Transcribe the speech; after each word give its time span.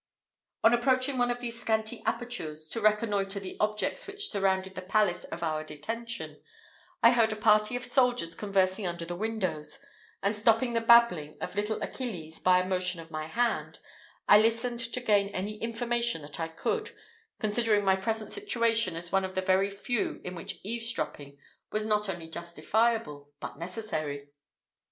On 0.63 0.73
approaching 0.73 1.19
one 1.19 1.29
of 1.29 1.41
these 1.41 1.59
scanty 1.61 2.01
apertures, 2.07 2.67
to 2.69 2.81
reconnoitre 2.81 3.39
the 3.39 3.55
objects 3.59 4.07
which 4.07 4.29
surrounded 4.29 4.73
the 4.73 4.81
place 4.81 5.25
of 5.25 5.43
our 5.43 5.63
detention, 5.63 6.41
I 7.03 7.11
heard 7.11 7.31
a 7.31 7.35
party 7.35 7.75
of 7.75 7.85
soldiers 7.85 8.33
conversing 8.33 8.87
under 8.87 9.05
the 9.05 9.15
windows, 9.15 9.77
and 10.23 10.33
stopping 10.35 10.73
the 10.73 10.81
babbling 10.81 11.37
of 11.39 11.55
little 11.55 11.79
Achilles 11.83 12.39
by 12.39 12.57
a 12.61 12.67
motion 12.67 12.99
of 12.99 13.11
my 13.11 13.27
hand, 13.27 13.77
I 14.27 14.41
listened 14.41 14.79
to 14.79 15.01
gain 15.01 15.27
any 15.35 15.57
information 15.59 16.23
that 16.23 16.39
I 16.39 16.47
could, 16.47 16.89
considering 17.39 17.85
my 17.85 17.95
present 17.95 18.31
situation 18.31 18.95
as 18.95 19.11
one 19.11 19.23
of 19.23 19.35
the 19.35 19.41
very 19.43 19.69
few 19.69 20.19
in 20.23 20.33
which 20.33 20.61
eaves 20.63 20.91
dropping 20.91 21.37
was 21.71 21.85
not 21.85 22.09
only 22.09 22.27
justifiable 22.27 23.33
but 23.39 23.59
necessary. 23.59 24.29